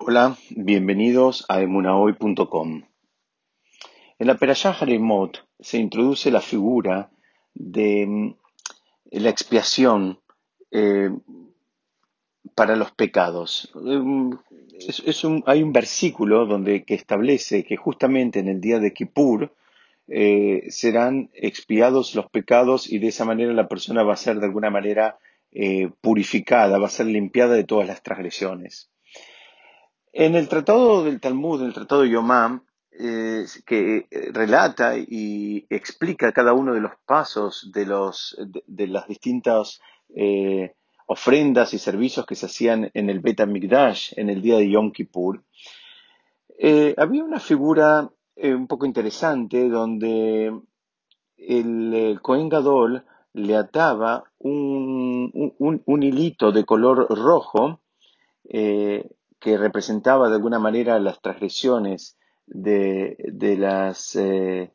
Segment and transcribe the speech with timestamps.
[0.00, 2.82] Hola, bienvenidos a emunahoy.com.
[4.20, 7.10] En la Perashá Haremot se introduce la figura
[7.52, 8.34] de mm,
[9.10, 10.20] la expiación
[10.70, 11.10] eh,
[12.54, 13.72] para los pecados.
[13.74, 14.34] Mm,
[15.46, 19.52] hay un versículo donde, que establece que justamente en el día de Kippur
[20.06, 24.46] eh, serán expiados los pecados y de esa manera la persona va a ser de
[24.46, 25.18] alguna manera
[25.50, 28.92] eh, purificada, va a ser limpiada de todas las transgresiones.
[30.20, 35.64] En el tratado del Talmud, en el tratado de Yomam, eh, que eh, relata y
[35.70, 38.36] explica cada uno de los pasos de, los,
[38.66, 39.80] de, las distintas
[40.16, 40.74] eh,
[41.06, 44.90] ofrendas y servicios que se hacían en el Bet Mikdash en el día de Yom
[44.90, 45.44] Kippur,
[46.96, 50.52] había una figura un poco interesante donde
[51.36, 53.04] el Cohen Gadol
[53.34, 57.78] le ataba un, un, hilito de color rojo
[59.40, 63.16] que representaba de alguna manera las transgresiones de,
[63.58, 64.72] las, eh,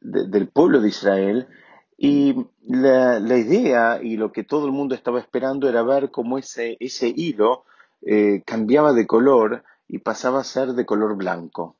[0.00, 1.48] del pueblo de Israel.
[1.98, 2.34] Y
[2.66, 7.12] la, idea y lo que todo el mundo estaba esperando era ver cómo ese, ese
[7.14, 7.64] hilo
[8.02, 11.76] eh, cambiaba de color y pasaba a ser de color blanco.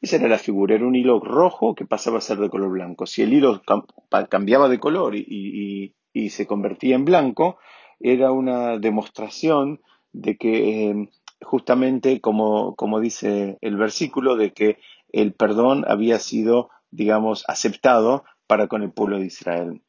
[0.00, 3.06] Esa era la figura, era un hilo rojo que pasaba a ser de color blanco.
[3.06, 3.62] Si el hilo
[4.28, 7.58] cambiaba de color y, y, se convertía en blanco,
[8.00, 9.80] era una demostración
[10.12, 11.10] de que eh,
[11.42, 14.78] justamente como, como dice el versículo, de que
[15.12, 19.82] el perdón había sido, digamos, aceptado para con el pueblo de Israel.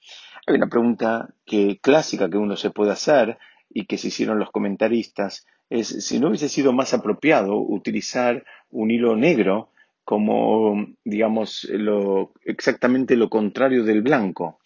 [0.47, 3.37] Hay una pregunta que, clásica que uno se puede hacer
[3.69, 8.91] y que se hicieron los comentaristas, es si no hubiese sido más apropiado utilizar un
[8.91, 9.69] hilo negro
[10.03, 14.59] como, digamos, lo, exactamente lo contrario del blanco.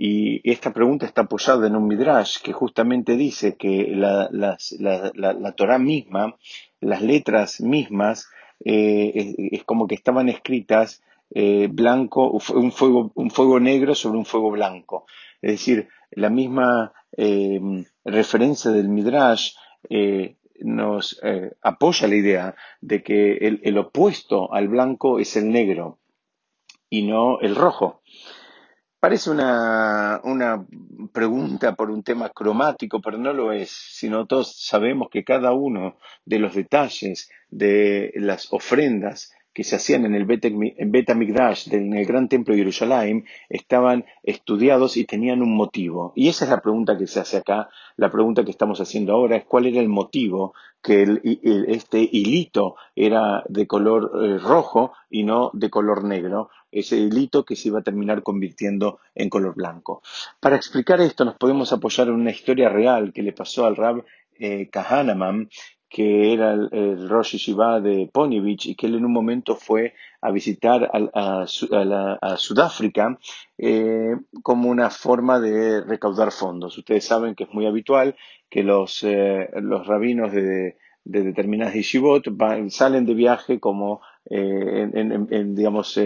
[0.00, 5.80] Y esta pregunta está apoyada en un midrash que justamente dice que la, la, Torah
[5.80, 6.36] misma,
[6.80, 8.28] las letras mismas,
[8.64, 11.02] eh, es, como que estaban escritas
[11.34, 15.04] eh, blanco, un fuego, un fuego negro sobre un fuego blanco.
[15.42, 17.60] Es decir, la misma eh,
[18.04, 19.54] referencia del midrash
[20.60, 21.20] nos
[21.60, 25.98] apoya la idea de que el opuesto al blanco es el negro
[26.88, 28.00] y no el rojo.
[29.00, 30.66] Parece una, una,
[31.12, 35.96] pregunta por un tema cromático, pero no lo es, sino todos sabemos que cada uno
[36.24, 42.06] de los detalles de las ofrendas que se hacían en el Bet Amigdash, en el
[42.06, 46.12] gran templo de Jerusalén, estaban estudiados y tenían un motivo.
[46.14, 47.68] Y esa es la pregunta que se hace acá.
[47.96, 51.20] La pregunta que estamos haciendo ahora es cuál era el motivo que
[51.68, 56.50] este hilito era de color eh, rojo y no de color negro.
[56.70, 60.02] Ese hilito que se iba a terminar convirtiendo en color blanco.
[60.40, 64.04] Para explicar esto nos podemos apoyar en una historia real que le pasó al Rab
[64.38, 65.48] eh, Kahanaman,
[65.88, 70.30] que era el, Rosh Yeshiva de Ponivich y que él en un momento fue a
[70.30, 71.46] visitar a,
[72.36, 73.18] Sudáfrica
[73.56, 76.76] eh, como una forma de recaudar fondos.
[76.76, 78.16] Ustedes saben que es muy habitual
[78.50, 79.48] que los, eh,
[79.86, 82.24] rabinos de, de determinadas yeshivot
[82.68, 85.98] salen de viaje como eh, en, digamos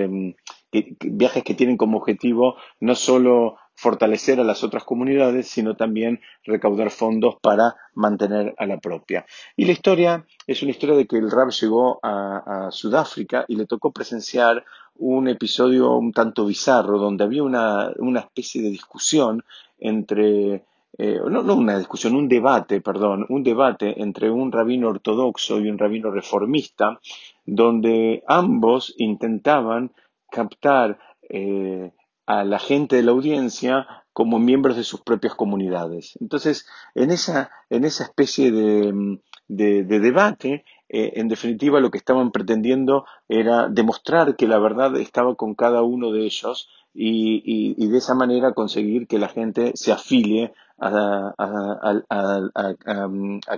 [1.01, 6.91] viajes que tienen como objetivo no solo fortalecer a las otras comunidades, sino también recaudar
[6.91, 9.27] fondos para mantener a la propia.
[9.57, 13.67] Y la historia es una historia de que el Rab llegó a, Sudáfrica y le
[13.67, 14.65] tocó presenciar
[14.97, 19.45] un episodio un tanto bizarro, donde había una, especie de discusión
[19.79, 20.65] entre
[20.99, 25.69] eh, no, no, una discusión, un debate, perdón, un debate entre un rabino ortodoxo y
[25.69, 27.01] un rabino reformista,
[27.45, 29.93] donde ambos intentaban
[30.31, 30.99] captar
[31.29, 31.93] eh,
[32.27, 36.19] a la gente de la audiencia como miembros de sus propias comunidades.
[36.21, 43.07] Entonces, en esa, en esa especie de, debate, eh, en definitiva lo que estaban pretendiendo
[43.29, 48.53] era demostrar que la verdad estaba con cada uno de ellos y, de esa manera
[48.53, 51.35] conseguir que la gente se afilie a,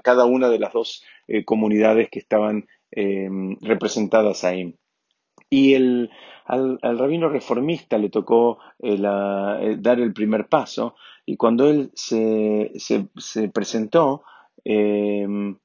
[0.03, 3.29] cada una de las dos eh, comunidades que estaban eh,
[3.61, 4.77] representadas ahí.
[5.51, 6.11] Y el,
[6.45, 10.95] al, rabino reformista le tocó eh, eh, dar el primer paso
[11.27, 14.23] y cuando él se, se, presentó,
[14.65, 15.59] em,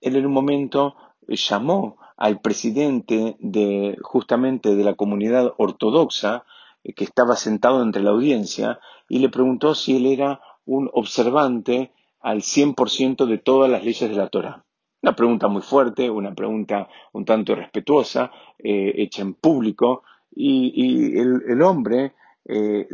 [0.00, 6.44] él en un momento llamó al presidente de justamente de la comunidad ortodoxa
[6.84, 11.92] eh, que estaba sentado entre la audiencia y le preguntó si él era un observante
[12.20, 14.64] al 100% de todas las leyes de la Torah.
[15.02, 20.04] Una pregunta muy fuerte, una pregunta un tanto respetuosa, eh, hecha en público,
[20.34, 22.14] y, el, hombre
[22.44, 22.88] eh,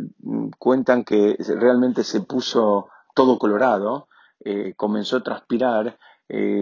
[0.57, 4.07] cuentan que realmente se puso todo colorado,
[4.43, 5.97] eh, comenzó a transpirar,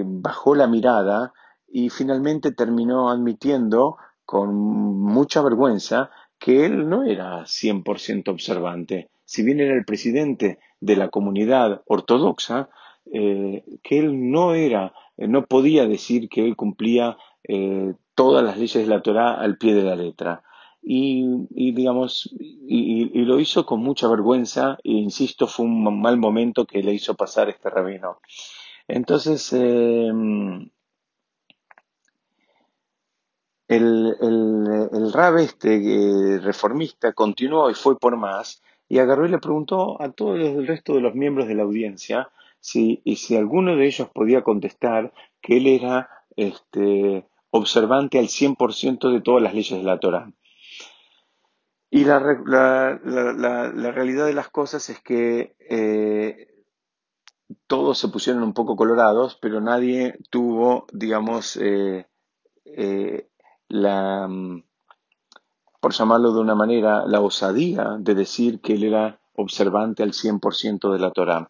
[0.06, 1.34] bajó la mirada
[1.68, 6.10] y finalmente terminó admitiendo con mucha vergüenza
[6.40, 9.10] que él no era 100% observante.
[9.26, 12.70] Si bien era el presidente de la comunidad ortodoxa,
[13.12, 13.64] que
[14.00, 18.88] él no era, eh, no podía decir que él cumplía eh, todas las leyes de
[18.88, 20.44] la Torá al pie de la letra.
[20.90, 26.82] Y, digamos, y, lo hizo con mucha vergüenza, e insisto, fue un mal momento que
[26.82, 28.22] le hizo pasar este rabino.
[28.88, 30.72] Entonces, el,
[33.68, 40.12] el, el este reformista continuó y fue por más y agarró y le preguntó a
[40.12, 42.30] todos el resto de los miembros de la audiencia
[42.76, 49.22] y si alguno de ellos podía contestar que él era este, observante al 100% de
[49.22, 50.32] todas las leyes de la Torah.
[51.90, 56.66] Y la, la, la, la, realidad de las cosas es que eh,
[57.66, 62.08] todos se pusieron un poco colorados, pero nadie tuvo, digamos, eh,
[62.66, 63.30] eh,
[63.70, 64.64] la, mm,
[65.80, 70.92] por llamarlo de una manera, la osadía de decir que él era observante al 100%
[70.92, 71.50] de la Torah.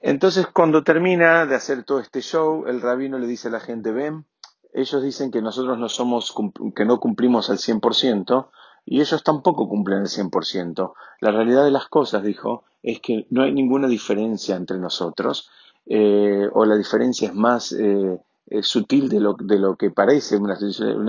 [0.00, 3.92] Entonces, cuando termina de hacer todo este show, el rabino le dice a la gente,
[3.92, 4.24] ven,
[4.72, 6.34] ellos dicen que nosotros no somos,
[6.74, 8.48] que no cumplimos al 100%,
[8.86, 10.94] y ellos tampoco cumplen al 100%.
[11.20, 15.50] La realidad de las cosas, dijo, es que no hay ninguna diferencia entre nosotros,
[15.86, 20.56] eh, o la diferencia es más eh, eh, sutil de lo, que parece, una,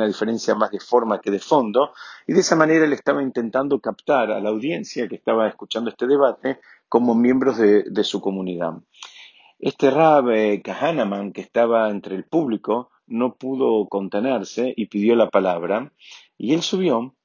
[0.06, 1.94] diferencia más de forma que de fondo,
[2.28, 6.08] y de esa manera él estaba intentando captar a la audiencia que estaba escuchando este
[6.08, 6.60] debate
[6.92, 8.74] como miembros de, su comunidad.
[9.60, 15.30] Este Rab eh, Kahanaman, que estaba entre el público, no pudo contenerse y pidió la
[15.30, 15.94] palabra,
[16.38, 17.16] y él subió,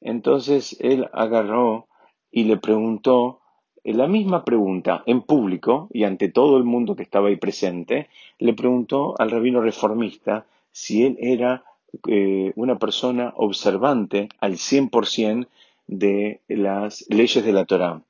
[0.00, 1.86] entonces él agarró
[2.32, 3.42] y le preguntó
[3.84, 8.08] la misma pregunta en público y ante todo el mundo que estaba ahí presente,
[8.40, 11.62] le preguntó al rabino reformista si él era
[12.08, 15.46] eh, una persona observante al 100%
[15.86, 18.02] de las leyes de la Torá.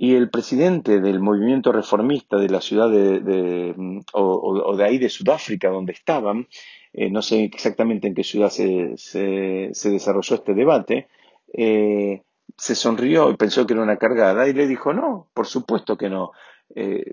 [0.00, 5.70] Y el presidente del movimiento reformista de la ciudad de, o, de ahí de Sudáfrica,
[5.70, 6.46] donde estaban,
[6.92, 11.08] eh, no sé exactamente en qué ciudad se, se, desarrolló este debate,
[11.52, 12.22] eh,
[12.56, 16.08] se sonrió y pensó que era una cargada y le dijo, no, por supuesto que
[16.08, 16.30] no.
[16.76, 17.10] Eh,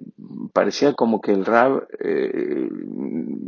[0.54, 1.88] parecía como que el Rab,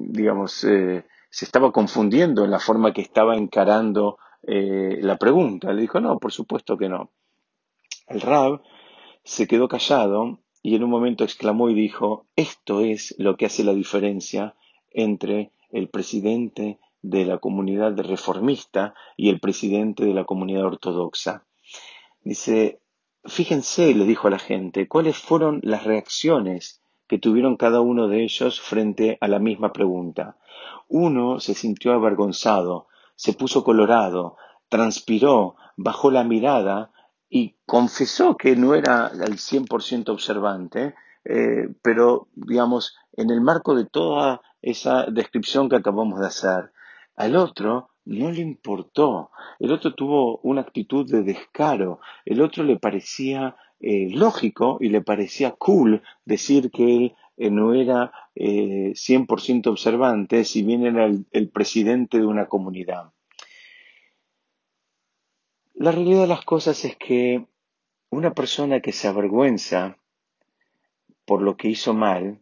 [0.10, 5.72] digamos, se estaba confundiendo en la forma que estaba encarando la pregunta.
[5.74, 7.12] Le dijo, no, por supuesto que no.
[8.08, 8.62] El Rab
[9.28, 13.66] se quedó callado y en un momento exclamó y dijo, esto es lo que hace
[13.66, 14.56] la diferencia
[14.92, 21.46] entre el presidente de la comunidad reformista y el presidente de la comunidad ortodoxa.
[22.24, 22.80] Dice,
[23.26, 28.24] fíjense, le dijo a la gente, cuáles fueron las reacciones que tuvieron cada uno de
[28.24, 30.38] ellos frente a la misma pregunta.
[30.88, 34.38] Uno se sintió avergonzado, se puso colorado,
[34.70, 36.92] transpiró, bajó la mirada
[37.30, 40.96] y confesó que no era al 100% observante,
[41.26, 46.72] eh, pero, digamos, en el marco de toda esa descripción que acabamos de hacer.
[47.16, 49.32] Al otro no le importó.
[49.60, 52.00] El otro tuvo una actitud de descaro.
[52.26, 57.74] El otro le parecía eh, lógico y le parecía cool decir que él eh, no
[57.74, 63.12] era eh, 100% observante, si bien era el, presidente de una comunidad.
[65.80, 67.46] La realidad de las cosas es que
[68.10, 70.00] una persona que se avergüenza
[71.24, 72.40] por lo que hizo mal,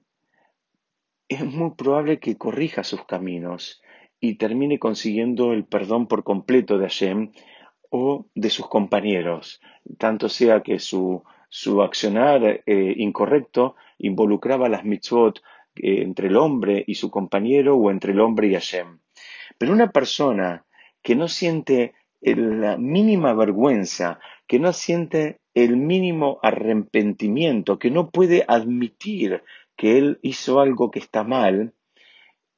[1.28, 3.82] es muy probable que corrija sus caminos
[4.22, 7.34] y termine consiguiendo el perdón por completo de Hashem
[7.90, 9.60] o de sus compañeros,
[9.98, 15.40] tanto sea que su, su accionar eh, incorrecto involucraba las mitzvot
[15.76, 19.00] eh, entre el hombre y su compañero o entre el hombre y Hashem.
[19.58, 20.66] Pero una persona
[21.02, 21.96] que no siente
[22.34, 29.44] la mínima vergüenza, que no siente el mínimo arrepentimiento, que no puede admitir
[29.76, 31.74] que él hizo algo que está mal,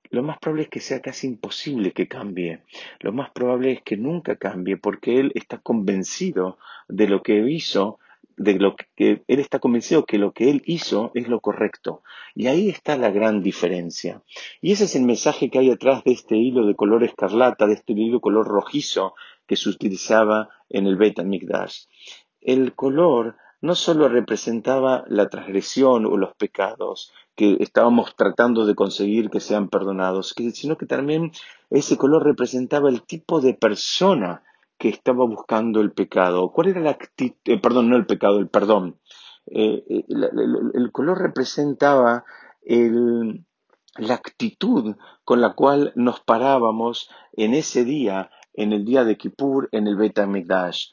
[0.09, 2.61] lo más probable es que sea casi imposible que cambie.
[2.99, 6.57] Lo más probable es que nunca cambie porque él está convencido
[6.87, 7.99] de lo que hizo,
[8.37, 12.03] de lo que él está convencido que lo que él hizo es lo correcto.
[12.35, 14.21] Y ahí está la gran diferencia.
[14.61, 17.73] Y ese es el mensaje que hay detrás de este hilo de color escarlata, de
[17.73, 19.15] este hilo color rojizo
[19.47, 21.85] que se utilizaba en el Beta Mikdash.
[22.41, 29.29] El color no solo representaba la transgresión o los pecados, que estábamos tratando de conseguir
[29.29, 31.31] que sean perdonados, sino que también
[31.69, 34.43] ese color representaba el tipo de persona
[34.77, 36.51] que estaba buscando el pecado.
[36.51, 37.37] ¿Cuál era la actitud?
[37.45, 38.99] Eh, perdón, no el pecado, el perdón.
[39.47, 42.25] Eh, eh, el, color representaba
[42.63, 43.45] el,
[43.97, 49.69] la actitud con la cual nos parábamos en ese día, en el día de Kippur,
[49.71, 50.87] en el Bet HaMikdash.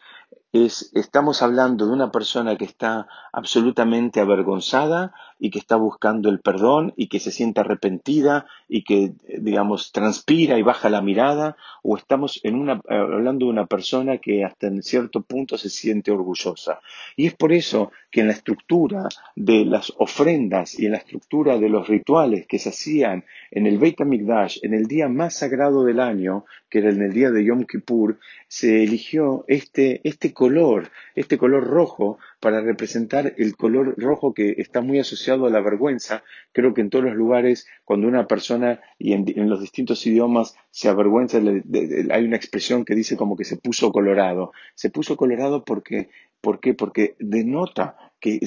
[0.53, 5.13] Es, estamos hablando de una persona que está absolutamente avergonzada
[5.45, 10.59] y que está buscando el perdón y que se siente arrepentida y que, digamos, transpira
[10.59, 12.41] y baja la mirada, o estamos
[12.89, 16.81] hablando de una persona que hasta en cierto punto se siente orgullosa.
[17.15, 21.59] Y es por eso que en la estructura de las ofrendas y en la estructura
[21.59, 25.85] de los rituales que se hacían en el Beit HaMikdash, en el día más sagrado
[25.85, 30.91] del año, que era en el día de Yom Kippur, se eligió este, este color,
[31.15, 36.23] este color rojo, para representar el color rojo que está muy asociado a la vergüenza.
[36.53, 40.91] Creo que en todos los lugares, cuando una persona y en, los distintos idiomas se
[40.91, 44.53] avergüenza, hay una expresión que dice como que se puso colorado.
[44.75, 46.11] Se puso colorado porque,
[46.45, 46.75] ¿por qué?
[46.75, 48.39] Porque denota que,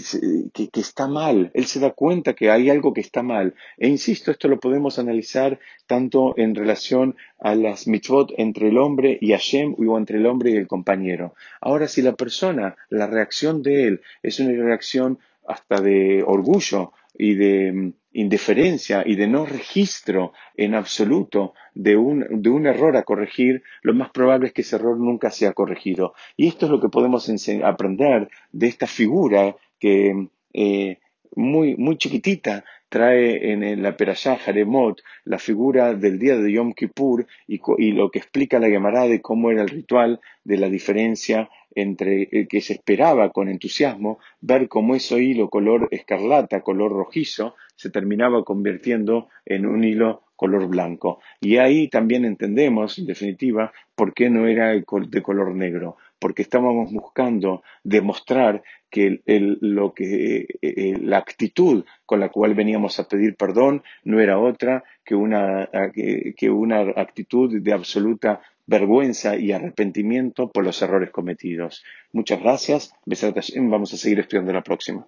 [0.53, 3.55] que, está mal, él se da cuenta que hay algo que está mal.
[3.77, 9.17] E insisto, esto lo podemos analizar tanto en relación a las mitzvot entre el hombre
[9.19, 11.33] y Hashem o entre el hombre y el compañero.
[11.59, 17.35] Ahora, si la persona, la reacción de él es una reacción hasta de orgullo y
[17.35, 23.03] de mm, indiferencia y de no registro en absoluto de un, de un, error a
[23.03, 26.13] corregir, lo más probable es que ese error nunca sea corregido.
[26.35, 27.29] Y esto es lo que podemos
[27.63, 30.97] aprender de esta figura que eh,
[31.35, 37.27] muy, muy chiquitita trae en la Perashá Haremot la figura del día de Yom Kippur
[37.47, 42.29] y, lo que explica la Gemara de cómo era el ritual de la diferencia entre
[42.31, 47.91] el que se esperaba con entusiasmo ver cómo ese hilo color escarlata, color rojizo, se
[47.91, 51.19] terminaba convirtiendo en un hilo color blanco.
[51.41, 56.91] Y ahí también entendemos, en definitiva, por qué no era de color negro, porque estábamos
[56.91, 63.83] buscando demostrar que, lo que eh, la actitud con la cual veníamos a pedir perdón
[64.03, 70.81] no era otra que una, que una actitud de absoluta vergüenza y arrepentimiento por los
[70.81, 71.83] errores cometidos.
[72.11, 72.93] Muchas gracias.
[73.55, 75.05] Vamos a seguir estudiando la próxima.